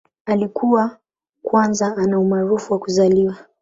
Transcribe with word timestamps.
Alikuwa 0.25 0.97
kwanza 1.43 1.97
ana 1.97 2.19
umaarufu 2.19 2.73
wa 2.73 2.79
kuzaliwa. 2.79 3.37